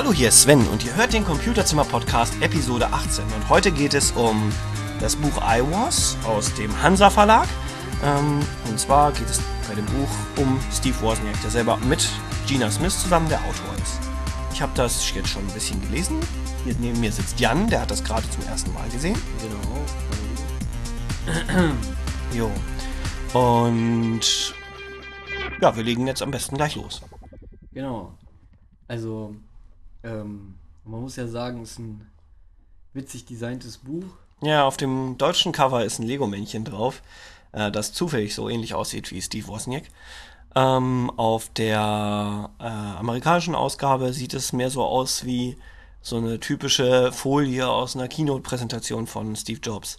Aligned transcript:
Hallo, 0.00 0.14
hier 0.14 0.28
ist 0.28 0.40
Sven 0.40 0.66
und 0.68 0.82
ihr 0.82 0.96
hört 0.96 1.12
den 1.12 1.26
Computerzimmer 1.26 1.84
Podcast 1.84 2.32
Episode 2.40 2.90
18. 2.90 3.22
Und 3.22 3.50
heute 3.50 3.70
geht 3.70 3.92
es 3.92 4.12
um 4.12 4.50
das 4.98 5.14
Buch 5.14 5.36
I 5.46 5.60
Was 5.70 6.16
aus 6.24 6.54
dem 6.54 6.82
Hansa 6.82 7.10
Verlag. 7.10 7.46
Ähm, 8.02 8.40
und 8.70 8.80
zwar 8.80 9.12
geht 9.12 9.28
es 9.28 9.42
bei 9.68 9.74
dem 9.74 9.84
Buch 9.84 10.08
um 10.38 10.58
Steve 10.72 10.98
Wozniak, 11.02 11.38
der 11.42 11.50
selber 11.50 11.76
mit 11.86 12.08
Gina 12.46 12.70
Smith 12.70 12.98
zusammen 12.98 13.28
der 13.28 13.40
Autor 13.40 13.74
ist. 13.82 13.98
Ich 14.54 14.62
habe 14.62 14.72
das 14.74 15.12
jetzt 15.14 15.28
schon 15.28 15.46
ein 15.46 15.52
bisschen 15.52 15.78
gelesen. 15.82 16.18
Hier 16.64 16.74
neben 16.80 16.98
mir 16.98 17.12
sitzt 17.12 17.38
Jan, 17.38 17.68
der 17.68 17.82
hat 17.82 17.90
das 17.90 18.02
gerade 18.02 18.24
zum 18.30 18.42
ersten 18.44 18.72
Mal 18.72 18.88
gesehen. 18.88 19.18
Genau. 19.42 19.84
Jo. 22.32 22.50
Und 23.38 24.54
ja, 25.60 25.76
wir 25.76 25.82
legen 25.82 26.06
jetzt 26.06 26.22
am 26.22 26.30
besten 26.30 26.56
gleich 26.56 26.74
los. 26.76 27.02
Genau. 27.74 28.14
Also, 28.88 29.34
ähm, 30.02 30.54
man 30.84 31.00
muss 31.02 31.16
ja 31.16 31.26
sagen, 31.26 31.62
es 31.62 31.72
ist 31.72 31.78
ein 31.78 32.10
witzig 32.92 33.26
designtes 33.26 33.78
Buch. 33.78 34.04
Ja, 34.42 34.64
auf 34.64 34.76
dem 34.76 35.18
deutschen 35.18 35.52
Cover 35.52 35.84
ist 35.84 35.98
ein 35.98 36.06
Lego-Männchen 36.06 36.64
drauf, 36.64 37.02
äh, 37.52 37.70
das 37.70 37.92
zufällig 37.92 38.34
so 38.34 38.48
ähnlich 38.48 38.74
aussieht 38.74 39.10
wie 39.12 39.20
Steve 39.20 39.46
Wozniak. 39.48 39.84
Ähm, 40.54 41.10
auf 41.16 41.48
der 41.50 42.50
äh, 42.58 42.64
amerikanischen 42.64 43.54
Ausgabe 43.54 44.12
sieht 44.12 44.34
es 44.34 44.52
mehr 44.52 44.70
so 44.70 44.82
aus 44.84 45.24
wie 45.24 45.56
so 46.02 46.16
eine 46.16 46.40
typische 46.40 47.12
Folie 47.12 47.68
aus 47.68 47.94
einer 47.94 48.08
Keynote-Präsentation 48.08 49.06
von 49.06 49.36
Steve 49.36 49.60
Jobs. 49.62 49.98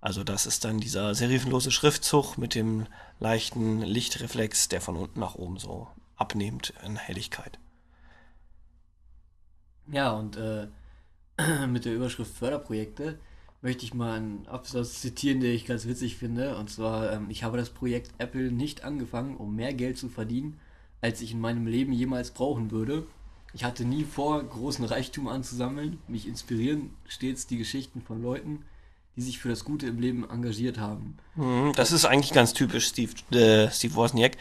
Also 0.00 0.24
das 0.24 0.46
ist 0.46 0.64
dann 0.64 0.80
dieser 0.80 1.14
serifenlose 1.14 1.70
Schriftzug 1.70 2.36
mit 2.36 2.54
dem 2.54 2.86
leichten 3.20 3.82
Lichtreflex, 3.82 4.68
der 4.68 4.80
von 4.80 4.96
unten 4.96 5.20
nach 5.20 5.36
oben 5.36 5.58
so 5.58 5.86
abnimmt 6.16 6.72
in 6.84 6.96
Helligkeit. 6.96 7.58
Ja, 9.90 10.12
und 10.12 10.36
äh, 10.36 10.68
mit 11.66 11.84
der 11.84 11.94
Überschrift 11.94 12.34
Förderprojekte 12.34 13.18
möchte 13.62 13.84
ich 13.84 13.94
mal 13.94 14.16
einen 14.16 14.46
Absatz 14.48 15.00
zitieren, 15.00 15.40
den 15.40 15.54
ich 15.54 15.66
ganz 15.66 15.86
witzig 15.86 16.16
finde. 16.16 16.56
Und 16.56 16.68
zwar, 16.68 17.12
ähm, 17.12 17.26
ich 17.30 17.44
habe 17.44 17.56
das 17.56 17.70
Projekt 17.70 18.12
Apple 18.18 18.50
nicht 18.52 18.84
angefangen, 18.84 19.36
um 19.36 19.54
mehr 19.54 19.72
Geld 19.72 19.98
zu 19.98 20.08
verdienen, 20.08 20.58
als 21.00 21.20
ich 21.20 21.32
in 21.32 21.40
meinem 21.40 21.66
Leben 21.66 21.92
jemals 21.92 22.32
brauchen 22.32 22.70
würde. 22.70 23.06
Ich 23.54 23.64
hatte 23.64 23.84
nie 23.84 24.04
vor, 24.04 24.42
großen 24.42 24.84
Reichtum 24.84 25.28
anzusammeln. 25.28 25.98
Mich 26.08 26.26
inspirieren 26.26 26.90
stets 27.06 27.46
die 27.46 27.58
Geschichten 27.58 28.00
von 28.00 28.22
Leuten, 28.22 28.64
die 29.16 29.22
sich 29.22 29.38
für 29.38 29.48
das 29.48 29.64
Gute 29.64 29.86
im 29.86 30.00
Leben 30.00 30.28
engagiert 30.28 30.78
haben. 30.78 31.16
Mhm, 31.34 31.72
Das 31.76 31.92
ist 31.92 32.04
eigentlich 32.04 32.32
ganz 32.32 32.52
typisch 32.54 32.86
Steve, 32.86 33.12
äh, 33.32 33.70
Steve 33.70 33.94
Wozniak. 33.94 34.36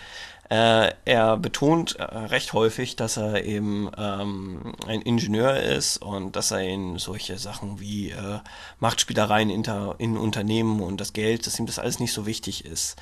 Äh, 0.49 0.91
er 1.05 1.37
betont 1.37 1.95
äh, 1.95 2.03
recht 2.03 2.51
häufig, 2.51 2.97
dass 2.97 3.15
er 3.15 3.45
eben 3.45 3.89
ähm, 3.97 4.73
ein 4.85 5.01
Ingenieur 5.01 5.57
ist 5.57 5.97
und 5.97 6.35
dass 6.35 6.51
er 6.51 6.61
in 6.61 6.97
solche 6.99 7.37
Sachen 7.37 7.79
wie 7.79 8.09
äh, 8.09 8.39
Machtspielereien 8.79 9.49
inter, 9.49 9.95
in 9.97 10.17
Unternehmen 10.17 10.81
und 10.81 10.99
das 10.99 11.13
Geld, 11.13 11.47
dass 11.47 11.57
ihm 11.57 11.67
das 11.67 11.79
alles 11.79 11.99
nicht 12.01 12.11
so 12.11 12.25
wichtig 12.25 12.65
ist. 12.65 12.97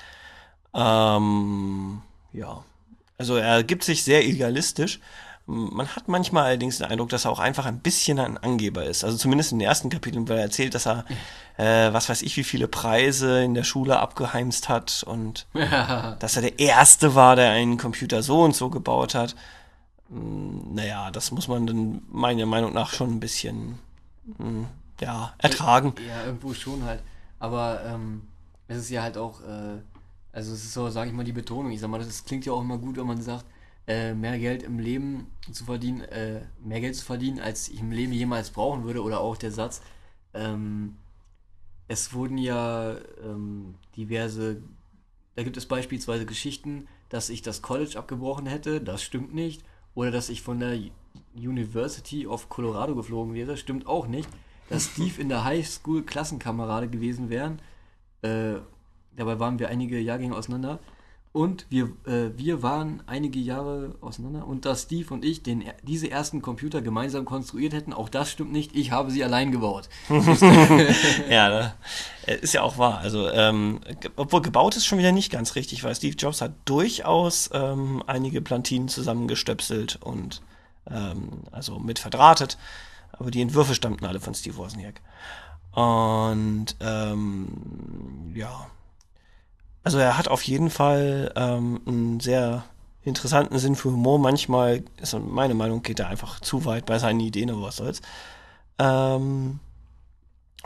Ähm, 0.76 2.04
ja, 2.34 2.64
also 3.18 3.36
er 3.36 3.64
gibt 3.64 3.84
sich 3.84 4.04
sehr 4.04 4.24
idealistisch. 4.26 5.00
Man 5.52 5.88
hat 5.96 6.08
manchmal 6.08 6.46
allerdings 6.46 6.78
den 6.78 6.88
Eindruck, 6.88 7.10
dass 7.10 7.26
er 7.26 7.32
auch 7.32 7.40
einfach 7.40 7.66
ein 7.66 7.80
bisschen 7.80 8.20
ein 8.20 8.38
Angeber 8.38 8.86
ist. 8.86 9.04
Also 9.04 9.18
zumindest 9.18 9.52
in 9.52 9.60
den 9.60 9.68
ersten 9.68 9.90
Kapiteln, 9.90 10.28
weil 10.30 10.38
er 10.38 10.44
erzählt, 10.44 10.76
dass 10.76 10.86
er, 10.86 11.06
äh, 11.58 11.92
was 11.92 12.08
weiß 12.10 12.22
ich, 12.22 12.38
wie 12.38 12.44
viele 12.44 12.68
Preise 12.68 13.44
in 13.44 13.56
der 13.56 13.64
Schule 13.64 14.00
abgeheimst 14.00 14.70
hat 14.70 15.04
und 15.08 15.48
dass 16.20 16.36
er 16.36 16.44
der 16.44 16.60
Erste 16.60 17.16
war, 17.16 17.36
der 17.36 17.52
einen 17.52 17.78
Computer 17.78 18.22
so 18.22 18.44
und 18.44 18.56
so 18.56 18.70
gebaut 18.70 19.16
hat. 19.16 19.36
Hm, 20.10 20.74
Naja, 20.76 21.12
das 21.12 21.32
muss 21.32 21.48
man 21.48 21.68
dann 21.68 22.02
meiner 22.10 22.46
Meinung 22.46 22.74
nach 22.74 22.94
schon 22.94 23.12
ein 23.12 23.20
bisschen, 23.20 23.80
hm, 24.38 24.68
ja, 25.02 25.34
ertragen. 25.38 25.94
Ja, 26.08 26.26
irgendwo 26.26 26.54
schon 26.54 26.84
halt. 26.84 27.02
Aber 27.40 27.82
ähm, 27.86 28.24
es 28.68 28.78
ist 28.80 28.90
ja 28.90 29.04
halt 29.04 29.18
auch, 29.18 29.42
äh, 29.42 29.80
also 30.32 30.54
es 30.54 30.64
ist 30.64 30.74
so, 30.74 30.90
sage 30.90 31.10
ich 31.10 31.16
mal, 31.16 31.24
die 31.26 31.32
Betonung. 31.34 31.72
Ich 31.72 31.80
sag 31.80 31.90
mal, 31.90 32.00
das 32.00 32.26
klingt 32.26 32.46
ja 32.46 32.54
auch 32.54 32.62
immer 32.62 32.78
gut, 32.78 32.98
wenn 32.98 33.08
man 33.08 33.22
sagt, 33.22 33.46
äh, 33.90 34.14
mehr 34.14 34.38
Geld 34.38 34.62
im 34.62 34.78
Leben 34.78 35.32
zu 35.52 35.66
verdienen, 35.66 36.02
äh, 36.02 36.42
mehr 36.64 36.80
Geld 36.80 36.96
zu 36.96 37.04
verdienen, 37.04 37.40
als 37.40 37.70
ich 37.70 37.80
im 37.80 37.92
Leben 37.92 38.14
jemals 38.14 38.52
brauchen 38.52 38.84
würde. 38.84 39.02
Oder 39.02 39.20
auch 39.20 39.36
der 39.36 39.52
Satz, 39.52 39.82
ähm, 40.36 40.96
es 41.88 42.14
wurden 42.14 42.38
ja 42.38 42.98
ähm, 43.24 43.74
diverse, 43.98 44.62
da 45.36 45.42
gibt 45.42 45.58
es 45.58 45.66
beispielsweise 45.66 46.28
Geschichten, 46.28 46.88
dass 47.10 47.32
ich 47.32 47.42
das 47.42 47.64
College 47.64 47.98
abgebrochen 47.98 48.46
hätte, 48.46 48.80
das 48.80 49.02
stimmt 49.02 49.34
nicht. 49.34 49.64
Oder 49.96 50.12
dass 50.12 50.30
ich 50.30 50.44
von 50.44 50.60
der 50.60 50.78
University 51.36 52.28
of 52.28 52.48
Colorado 52.48 52.94
geflogen 52.94 53.34
wäre, 53.34 53.58
stimmt 53.58 53.88
auch 53.88 54.08
nicht. 54.08 54.30
Dass 54.70 54.86
Steve 54.94 55.20
in 55.20 55.30
der 55.30 55.46
Highschool 55.46 56.04
Klassenkamerade 56.04 56.90
gewesen 56.90 57.32
wären, 57.32 57.60
äh, 58.22 58.60
dabei 59.16 59.40
waren 59.40 59.58
wir 59.58 59.70
einige 59.70 60.00
Jahrgänge 60.00 60.36
auseinander. 60.36 60.78
Und 61.32 61.68
wir, 61.70 61.92
äh, 62.08 62.32
wir 62.38 62.64
waren 62.64 63.04
einige 63.06 63.38
Jahre 63.38 63.96
auseinander. 64.02 64.48
Und 64.48 64.66
dass 64.66 64.84
Steve 64.84 65.14
und 65.14 65.24
ich 65.24 65.44
den, 65.44 65.64
diese 65.84 66.10
ersten 66.10 66.42
Computer 66.42 66.82
gemeinsam 66.82 67.26
konstruiert 67.26 67.74
hätten, 67.74 67.94
auch 67.94 68.10
das 68.10 68.32
stimmt 68.32 68.52
nicht. 68.52 68.76
Ich 68.76 68.92
habe 68.92 69.12
sie 69.12 69.24
allein 69.24 69.52
gebaut. 69.52 69.90
Ja, 71.30 71.50
da, 71.50 71.74
äh, 72.26 72.40
ist 72.40 72.54
ja 72.54 72.64
auch 72.64 72.80
wahr. 72.80 73.00
Also, 73.00 73.30
ähm, 73.30 73.80
obwohl 74.16 74.42
gebaut 74.42 74.76
ist 74.76 74.86
schon 74.86 74.98
wieder 74.98 75.12
nicht 75.12 75.32
ganz 75.32 75.56
richtig, 75.56 75.84
weil 75.84 75.94
Steve 75.94 76.16
Jobs 76.16 76.42
hat 76.42 76.54
durchaus 76.66 77.50
ähm, 77.54 78.04
einige 78.08 78.42
Plantinen 78.42 78.88
zusammengestöpselt 78.88 80.00
und 80.02 80.42
ähm, 80.90 81.44
also 81.52 81.78
mit 81.78 82.00
verdrahtet. 82.00 82.58
Aber 83.12 83.30
die 83.30 83.42
Entwürfe 83.42 83.76
stammten 83.76 84.06
alle 84.06 84.20
von 84.20 84.34
Steve 84.34 84.58
Wozniak. 84.58 85.02
Und 85.74 86.76
ähm, 86.80 88.32
ja, 88.34 88.68
also 89.84 89.98
er 89.98 90.18
hat 90.18 90.28
auf 90.28 90.44
jeden 90.44 90.70
Fall 90.70 91.32
ähm, 91.36 91.82
einen 91.86 92.20
sehr 92.20 92.66
interessanten 93.04 93.58
Sinn 93.60 93.76
für 93.76 93.92
Humor. 93.92 94.20
Manchmal, 94.20 94.84
ist 95.02 95.14
meine 95.14 95.54
Meinung, 95.54 95.82
geht 95.84 96.00
er 96.00 96.08
einfach 96.08 96.40
zu 96.40 96.66
weit 96.66 96.86
bei 96.86 97.00
seinen 97.00 97.20
Ideen, 97.20 97.50
aber 97.50 97.64
was 97.64 97.78
soll's. 97.78 98.02
Ähm, 98.78 99.60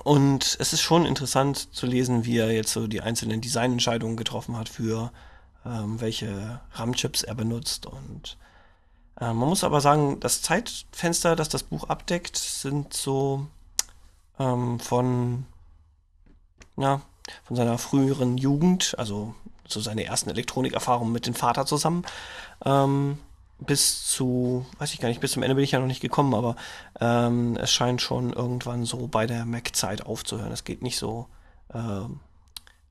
und 0.03 0.57
es 0.59 0.74
ist 0.74 0.81
schon 0.81 1.06
interessant 1.06 1.74
zu 1.74 1.85
lesen, 1.85 2.25
wie 2.25 2.38
er 2.38 2.51
jetzt 2.51 2.74
so 2.74 2.88
die 2.88 3.01
einzelnen 3.01 3.41
Designentscheidungen 3.41 4.18
getroffen 4.18 4.57
hat 4.57 4.69
für 4.69 5.12
ähm, 5.66 6.01
welche 6.01 6.62
RAM-Chips 6.74 7.24
er 7.24 7.35
benutzt. 7.35 7.85
Und 7.85 8.38
äh, 9.19 9.34
man 9.34 9.50
muss 9.50 9.63
aber 9.63 9.81
sagen, 9.81 10.19
das 10.19 10.41
Zeitfenster, 10.41 11.35
das 11.35 11.50
das 11.50 11.63
Buch 11.63 11.85
abdeckt, 11.85 12.38
sind 12.38 12.94
so 12.94 13.47
ähm, 14.40 14.80
von, 14.80 15.45
ja, 16.75 17.01
von 17.44 17.56
seiner 17.56 17.78
früheren 17.78 18.38
Jugend, 18.38 18.96
also 18.98 19.34
so 19.68 19.80
seine 19.80 20.04
ersten 20.04 20.30
Elektronikerfahrungen 20.30 21.14
mit 21.14 21.26
dem 21.26 21.34
Vater 21.34 21.66
zusammen, 21.66 22.04
ähm, 22.66 23.18
bis 23.60 24.06
zu, 24.08 24.66
weiß 24.80 24.94
ich 24.94 25.00
gar 25.00 25.10
nicht, 25.10 25.22
bis 25.22 25.32
zum 25.32 25.44
Ende 25.44 25.56
bin 25.56 25.64
ich 25.64 25.72
ja 25.72 25.80
noch 25.80 25.88
nicht 25.88 26.02
gekommen, 26.02 26.34
aber 26.34 26.56
ähm, 27.00 27.58
es 27.58 27.72
scheint 27.72 28.02
schon 28.02 28.34
irgendwann 28.34 28.86
so 28.86 29.08
bei 29.08 29.26
der 29.26 29.46
Mac-Zeit 29.46 30.06
aufzuhören. 30.06 30.52
Es 30.52 30.64
geht 30.64 30.82
nicht 30.82 30.98
so, 30.98 31.28
ähm, 31.74 32.20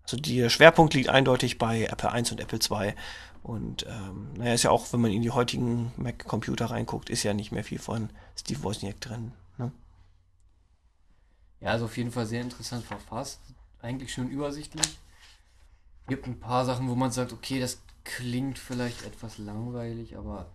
also 0.03 0.17
der 0.17 0.49
Schwerpunkt 0.49 0.95
liegt 0.95 1.09
eindeutig 1.09 1.59
bei 1.59 1.85
Apple 1.85 2.11
I 2.15 2.31
und 2.31 2.41
Apple 2.41 2.59
II. 2.59 2.95
Und 3.43 3.87
ähm, 3.89 4.35
naja, 4.37 4.55
ist 4.55 4.63
ja 4.63 4.71
auch, 4.71 4.93
wenn 4.93 5.01
man 5.01 5.11
in 5.11 5.23
die 5.23 5.31
heutigen 5.31 5.93
Mac-Computer 5.97 6.67
reinguckt, 6.67 7.11
ist 7.11 7.25
ja 7.25 7.35
nicht 7.35 7.51
mehr 7.51 7.65
viel 7.65 7.81
von 7.81 8.11
Steve 8.37 8.63
Wozniak 8.63 9.01
drin. 9.01 9.33
Ne? 9.59 9.73
Ja, 11.61 11.71
also 11.71 11.87
auf 11.87 11.97
jeden 11.97 12.13
Fall 12.13 12.27
sehr 12.27 12.41
interessant 12.41 12.85
verfasst. 12.85 13.41
Eigentlich 13.83 14.13
schön 14.13 14.31
übersichtlich. 14.31 14.99
Gibt 16.07 16.27
ein 16.27 16.39
paar 16.39 16.65
Sachen, 16.65 16.89
wo 16.89 16.95
man 16.95 17.11
sagt, 17.11 17.33
okay, 17.33 17.61
das 17.61 17.83
klingt 18.05 18.59
vielleicht 18.59 19.05
etwas 19.05 19.39
langweilig, 19.39 20.17
aber 20.17 20.47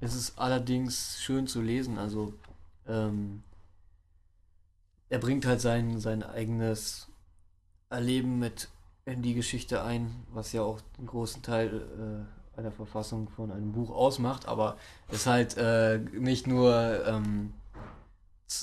es 0.00 0.14
ist 0.14 0.38
allerdings 0.38 1.20
schön 1.20 1.46
zu 1.46 1.60
lesen. 1.60 1.98
Also 1.98 2.34
ähm, 2.86 3.42
er 5.08 5.18
bringt 5.18 5.44
halt 5.44 5.60
sein, 5.60 6.00
sein 6.00 6.22
eigenes 6.22 7.08
Erleben 7.90 8.38
mit 8.38 8.68
in 9.04 9.22
die 9.22 9.34
Geschichte 9.34 9.82
ein, 9.82 10.24
was 10.32 10.52
ja 10.52 10.62
auch 10.62 10.80
einen 10.98 11.08
großen 11.08 11.42
Teil 11.42 12.26
äh, 12.56 12.58
einer 12.58 12.70
Verfassung 12.70 13.28
von 13.28 13.50
einem 13.50 13.72
Buch 13.72 13.90
ausmacht, 13.90 14.46
aber 14.46 14.76
ist 15.10 15.26
halt 15.26 15.56
äh, 15.56 15.98
nicht 15.98 16.46
nur 16.46 17.06
ähm, 17.06 17.52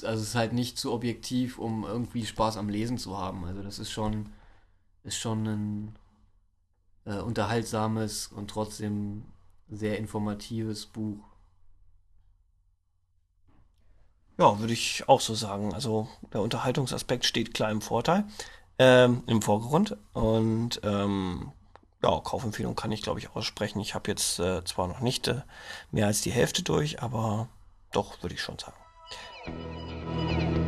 also 0.03 0.21
es 0.21 0.29
ist 0.29 0.35
halt 0.35 0.53
nicht 0.53 0.77
zu 0.77 0.91
objektiv, 0.93 1.57
um 1.59 1.83
irgendwie 1.83 2.25
Spaß 2.25 2.57
am 2.57 2.69
Lesen 2.69 2.97
zu 2.97 3.17
haben. 3.17 3.45
Also 3.45 3.61
das 3.61 3.79
ist 3.79 3.91
schon, 3.91 4.29
ist 5.03 5.17
schon 5.17 5.47
ein 5.47 5.95
äh, 7.05 7.19
unterhaltsames 7.19 8.27
und 8.27 8.49
trotzdem 8.49 9.25
sehr 9.69 9.97
informatives 9.97 10.85
Buch. 10.85 11.23
Ja, 14.37 14.57
würde 14.59 14.73
ich 14.73 15.03
auch 15.07 15.19
so 15.19 15.35
sagen. 15.35 15.73
Also 15.73 16.07
der 16.33 16.41
Unterhaltungsaspekt 16.41 17.25
steht 17.25 17.53
klar 17.53 17.71
im 17.71 17.81
Vorteil, 17.81 18.25
ähm, 18.77 19.23
im 19.27 19.41
Vordergrund. 19.41 19.97
Und 20.13 20.79
ähm, 20.83 21.51
ja, 22.01 22.19
Kaufempfehlung 22.21 22.75
kann 22.75 22.93
ich, 22.93 23.01
glaube 23.01 23.19
ich, 23.19 23.35
aussprechen. 23.35 23.81
Ich 23.81 23.95
habe 23.95 24.09
jetzt 24.09 24.39
äh, 24.39 24.63
zwar 24.63 24.87
noch 24.87 25.01
nicht 25.01 25.27
äh, 25.27 25.41
mehr 25.91 26.07
als 26.07 26.21
die 26.21 26.31
Hälfte 26.31 26.63
durch, 26.63 27.01
aber 27.01 27.49
doch, 27.91 28.23
würde 28.23 28.35
ich 28.35 28.41
schon 28.41 28.57
sagen. 28.57 28.78
Thank 29.51 30.57
you. 30.57 30.58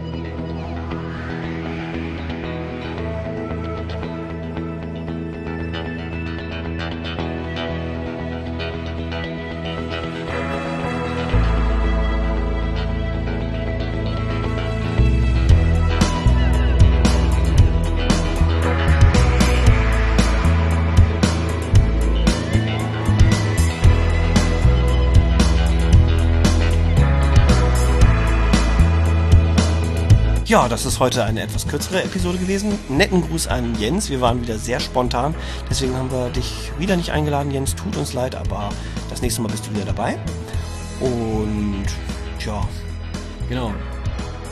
Ja, 30.51 30.67
das 30.67 30.85
ist 30.85 30.99
heute 30.99 31.23
eine 31.23 31.43
etwas 31.43 31.65
kürzere 31.65 32.03
Episode 32.03 32.37
gewesen. 32.37 32.77
Netten 32.89 33.21
Gruß 33.21 33.47
an 33.47 33.73
Jens. 33.79 34.09
Wir 34.09 34.19
waren 34.19 34.41
wieder 34.41 34.59
sehr 34.59 34.81
spontan. 34.81 35.33
Deswegen 35.69 35.95
haben 35.95 36.11
wir 36.11 36.29
dich 36.29 36.73
wieder 36.77 36.97
nicht 36.97 37.11
eingeladen, 37.11 37.51
Jens. 37.51 37.73
Tut 37.73 37.95
uns 37.95 38.11
leid, 38.11 38.35
aber 38.35 38.67
das 39.09 39.21
nächste 39.21 39.41
Mal 39.41 39.47
bist 39.47 39.65
du 39.65 39.73
wieder 39.73 39.85
dabei. 39.85 40.17
Und 40.99 41.85
ja. 42.45 42.67
Genau. 43.47 43.73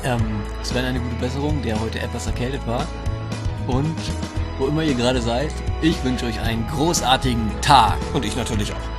Ähm, 0.06 0.22
Sven, 0.63 0.86
eine 0.86 1.01
gute 1.01 1.16
Besserung, 1.16 1.62
der 1.63 1.78
heute 1.81 2.00
etwas 2.00 2.28
erkältet 2.28 2.66
war. 2.66 2.88
Und 3.68 3.98
wo 4.57 4.68
immer 4.68 4.84
ihr 4.84 4.96
gerade 4.96 5.22
seid, 5.22 5.51
ich 5.81 6.01
wünsche 6.06 6.28
euch 6.28 6.40
einen 6.40 6.66
großartigen 6.68 7.51
Tag. 7.60 7.98
Und 8.13 8.24
ich 8.24 8.38
natürlich 8.38 8.72
auch. 8.72 8.99